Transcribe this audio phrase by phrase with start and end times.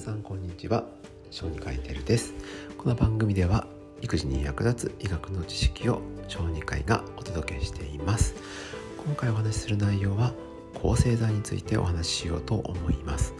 [0.00, 0.86] さんこんにちは。
[1.30, 2.32] 小児科医テルです。
[2.78, 3.66] この番組では
[4.00, 8.34] 育児に役立つ医学の知識を小児科医がお届けしています。
[8.96, 10.32] 今回お話しする内容は
[10.72, 13.34] 抗生剤についてお話ししようと思います。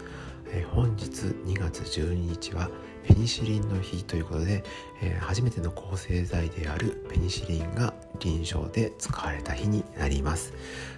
[0.51, 1.05] え本日
[1.47, 2.69] 2月12日は
[3.07, 4.63] ペニシリンの日ということで、
[5.01, 7.90] えー、初めての抗生剤であるペニシリンが
[8.21, 10.53] 臨床で使われた日になります。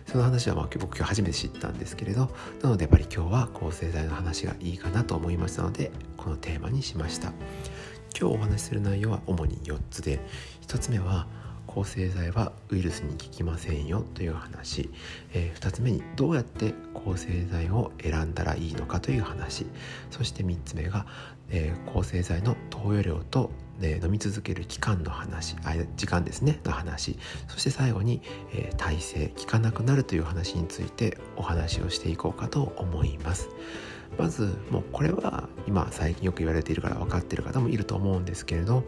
[0.05, 2.29] その話はまあ僕今日初めて知ったんですけれど
[2.61, 7.31] なのでやっぱり今日は抗生剤の話がいいかなと思いましたのでこのテーマにしました。
[8.19, 10.19] 今日お話しする内容は主に4つで
[10.67, 11.25] 1つ目は
[11.73, 14.91] 抗生剤はウイルスに効きませんよという話、
[15.33, 19.65] えー、2つ目にどうやって抗生剤を選んだらいいのかという話。
[20.11, 21.07] そして3つ目が、
[21.49, 23.49] えー、抗生剤の投与量と、
[23.79, 27.17] ね、飲み続ける期間の話あ時間ですねの話。
[27.47, 28.21] そして最後に、
[28.53, 33.49] えー、耐性効かなくなるという話についてお話をしていこうかと思います。
[34.17, 38.83] まずもうこれは今最近よく言われているから分かっている方もいると思うんですけれど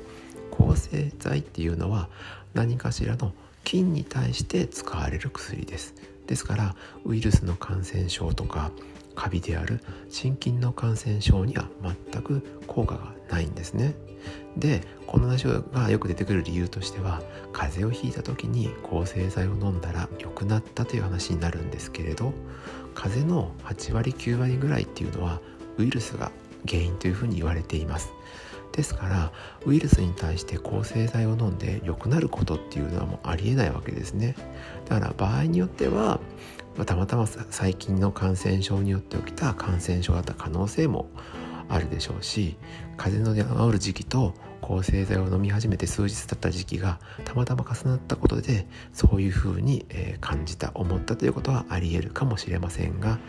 [0.52, 2.10] 抗生剤っていうのは
[2.54, 5.96] 何かしらの菌に対して使われる薬です。
[6.28, 6.76] ですから
[7.06, 8.72] ウイルスの感染症とか
[9.16, 11.70] カビである心筋の感染症には
[12.12, 13.96] 全く効果がないんですね。
[14.58, 22.34] でこの話がよく出てくる理由としては風邪をひいた時に抗生剤を飲んだら良くなったという話になるんですけれど
[22.94, 25.42] 風邪の8割9割ぐらいっていうのは
[25.78, 26.32] ウイルスが
[26.68, 28.14] 原因というふうに言われています。
[28.72, 29.32] ですから
[29.66, 34.36] ウイルスに対して抗生剤を飲んで良くなることっていうのはもうありえないわけですね。
[34.90, 36.20] だから場合によっては、
[36.86, 41.10] たまたま最近の感染症によって起きた感染症だった可能性も
[41.70, 42.58] あるでしょうし
[42.98, 49.86] 風邪の治る時期と抗生剤を飲み始めて数日経った時期がたまたま重なったことでそういうふうに
[50.22, 53.20] 感じた思ったということはありえるかもしれませんが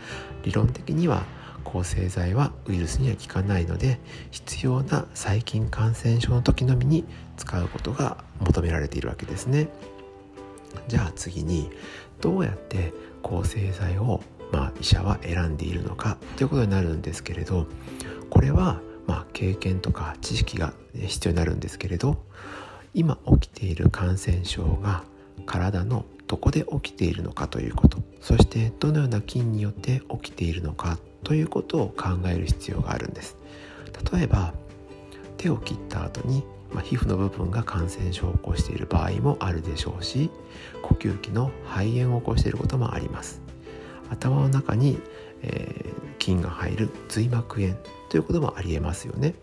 [0.43, 1.25] 理論的には
[1.63, 3.99] 抗生剤はウイルスには効かないので
[4.31, 9.67] 必要な細菌感染症の時のみに使うことが求められているわけですね。
[10.87, 11.69] じゃあ次に
[12.21, 14.21] どうやって抗生剤を、
[14.51, 17.67] まあ、医者は選んでいるのかということになるんですけれど
[18.29, 22.17] これは、まあ、経験とか知識が必要になるんですけれど
[22.93, 25.03] 今起きている感染症が
[25.45, 33.37] 体のどこで起きているのかということそしてどのような菌によって起きているのかということを考える必要があるんです。
[34.13, 34.53] 例えば
[35.37, 40.29] 手を切った後に、まあ、皮膚の部分が感染症を起こしている場合もあるでしょうし
[40.81, 43.46] 呼吸器の肺炎を起こしていることもあります。
[44.09, 44.99] 頭の中に、
[45.41, 47.75] えー、菌が入る髄膜炎
[48.09, 49.35] ということもありえますよね。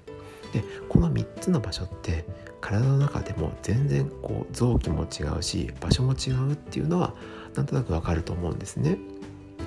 [0.53, 2.25] でこの3つの場所って
[2.61, 7.15] 体の中でも全然こう臓器も違うし場所も違うっていうのは
[7.55, 8.99] なんとなくわかると思うんですね。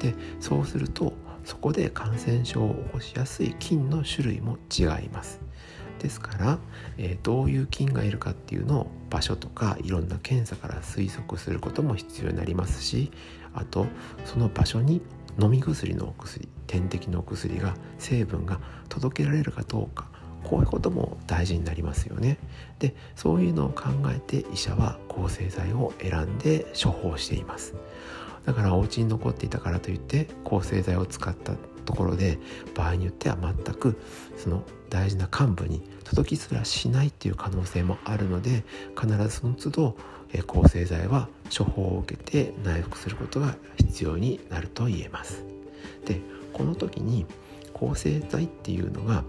[0.01, 5.39] でそうするとそこで感染症を起こしやすい菌の種類も違います。
[5.99, 6.59] ですから、
[6.97, 13.11] えー、どういう菌がいるかっていうのを場所とかいろんな検査から推測することも必要になりますし
[13.57, 13.87] あと
[14.25, 15.01] その場所に
[15.39, 18.59] 飲み薬のお薬点滴のお薬が成分が
[18.89, 20.07] 届けられるかどうか
[20.43, 22.37] こういうことも大事になりますよね。
[22.79, 27.75] でそういうのを考えて医者は抗生剤を選んで処方しています。
[28.45, 31.53] だからお家に残っていたからといって抗生剤を使った
[31.83, 32.39] ところで
[32.75, 33.99] 場合によっては全く
[34.37, 38.63] その大事な幹部に届きすらしないっていう可能性もあるので
[38.97, 39.97] 必ずその都度
[40.45, 45.43] 抗生剤は処方を受けて内服することが必要になると言えます。
[46.05, 46.21] で
[46.53, 47.25] この時に
[47.73, 49.23] 抗生剤っていうのが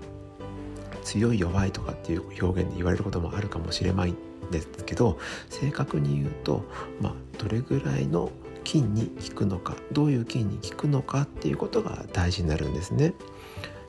[1.04, 4.16] 強い弱いとかっていう表現で言われることもあるかもしれないん
[4.50, 6.64] ですけど正確に言うと、
[7.00, 8.30] まあ、どれぐらいの
[8.64, 13.14] 菌に効くのかどういう菌に効くのかっていうことが大事になるんですね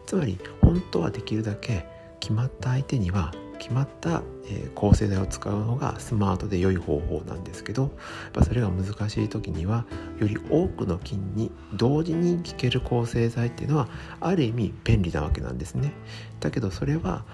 [0.06, 1.86] つまり本当はできるだけ
[2.20, 7.92] 決まった相手には決まった、え抗生剤を使うのがスマートで良い方法なんですけどやっ
[8.34, 9.86] ぱそれが難しい時には
[10.20, 13.88] より多くの菌に同時に効ける抗生剤っていうのは
[14.20, 15.94] ある意味便利なわけなんですね。
[16.40, 17.26] だけどそれは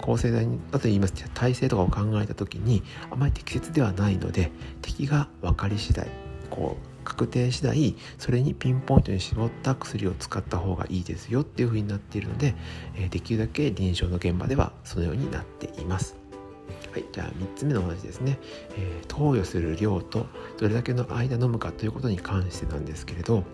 [0.00, 4.52] 抗生剤だと言います体制とかを考えた時にあまり適切ではないので
[4.82, 6.08] 敵が分かり次第
[6.50, 12.54] こう確定次第それにピンポイントに絞った薬を使った方がいいですよっていう風になっているので、
[12.96, 16.16] えできるだけ臨床の現場ではそのようになっています。
[16.92, 18.38] はい、じゃあ3つ目のお話ですね、
[18.76, 20.26] えー、投与する量と
[20.58, 23.44] どれだけの間飲むかということに関してなんですけれど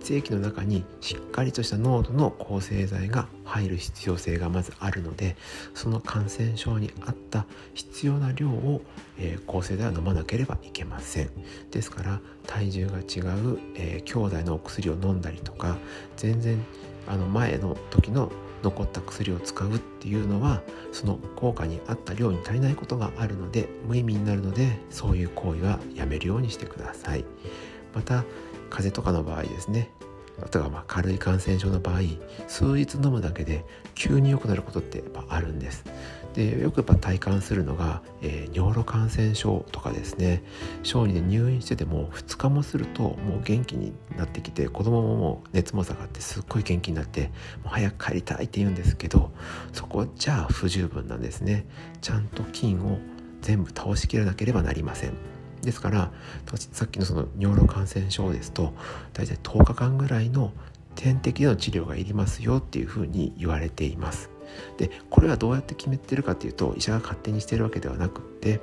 [0.00, 5.36] 血液の中にしっかりとした濃度の抗生剤が入る必要性がまずあるので
[5.74, 8.82] その感染症に合った必要な量を、
[9.18, 11.30] えー、抗生剤は飲まなければいけません。
[11.70, 15.76] ですから体重が違う、えー、兄弟のお薬を飲んだりとか
[16.16, 16.58] 全然
[17.06, 20.62] あの前の時の残った薬を使うっていうのは
[20.92, 27.24] その効果に合った量に足りないことがあるので無意味になるのでそういう行為はやめるようにしてください。
[27.94, 28.24] また
[28.72, 29.90] 風邪とかの場合ですね。
[30.42, 32.00] あとはまあ軽い感染症の場合
[32.48, 35.84] 数日飲むだけで急に良くなることってやっぱあるんです。
[36.32, 40.42] でよくやっぱ体感するのが、えー、尿路感染症とかですね。
[40.82, 47.30] 小児で入院してても2日もするともう元気になってきて子供ももう熱も下がってすっごい元気になって
[47.62, 49.30] もう早く帰りたいって言うんですけど
[49.74, 51.66] そこじゃあ不十分なんですね。
[52.00, 52.98] ちゃんと菌を
[53.42, 55.31] 全部倒しきらなければなりません。
[55.62, 56.12] ですから
[56.72, 58.74] さっきのその尿路感染症ですと
[59.12, 60.52] 大体10日間ぐらいの
[60.94, 64.30] 点滴での治療がいりますよっていうふうに言われています。
[64.76, 68.60] でこれはどうやって決めてるかっていうと医者が勝手にしてるわけではなくって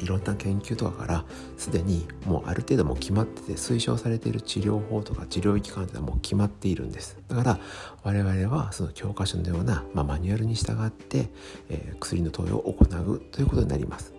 [0.00, 1.24] いろんな研究とかから
[1.56, 7.16] すでにもうある程度も決まってて推奨されている治療法とか治療期間っていうのはもう決まっているんです。
[7.28, 7.58] だから
[8.02, 11.30] 我々はその教科書のような、まあ、マニュアルに従って、
[11.68, 14.13] えー、薬の投与を行うということになります。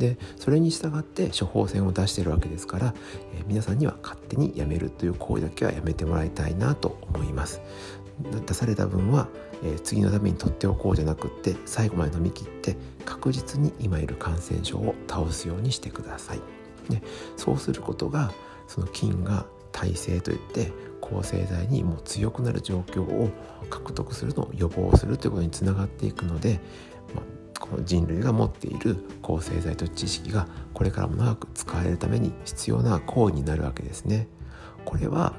[0.00, 2.94] でそれに従って処方箋を出してるわけですから、
[3.34, 7.60] えー、皆さんには勝手にやめるという行為だけはやめてもらいたいなと思います
[8.46, 9.28] 出された分は、
[9.62, 16.40] えー、次のために取っておこうじゃなくって最後まで飲み切って確実に今いる感染症を倒すようにしてください。
[16.90, 17.02] で
[17.36, 18.32] そうすることが
[18.66, 23.30] その菌が耐性といって抗生剤にもう強くなる状況を
[23.68, 26.60] 獲得するのを予防するということにつながっていくので、
[27.60, 34.26] この人類が持っている抗生剤と知識がこれからも長く使われるために必要な行為になるわけですね。
[34.84, 35.34] これは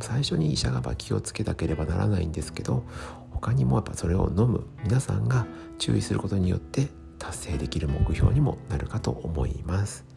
[0.00, 2.84] 最初に医者が気をつけなければならないんですけど
[3.30, 5.46] 他にもやっぱそれを飲む皆さんが
[5.78, 6.88] 注意することによって
[7.18, 10.15] 達成できる目標にもなるかと思います。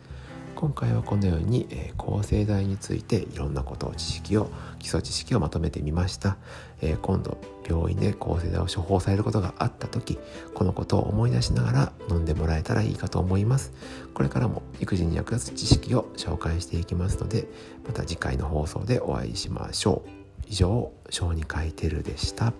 [0.59, 6.35] 今回はこのように、えー、抗生剤についていろんなことを知識を基礎知識をまとめてみました、
[6.81, 10.19] えー、今度病院で抗生剤を処方されることがあった時
[10.53, 13.71] このことを思い出しながら飲んでもらえたらいいかと思います。
[14.13, 17.47] これからも育児に役立つ知識を紹介していきますので
[17.87, 20.09] また次回の放送でお会いしましょう。
[20.49, 22.51] 以上小児科医テルでした。